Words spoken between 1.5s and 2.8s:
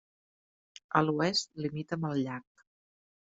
limita amb el llac.